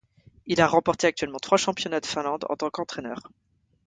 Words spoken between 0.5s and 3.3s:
a remporté actuellement trois championnats de Finlande en tant qu'entraîneur.